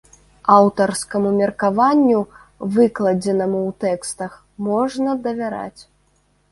[0.53, 2.21] Аўтарскаму меркаванню,
[2.79, 4.31] выкладзенаму ў тэкстах,
[4.71, 5.81] можна давяраць.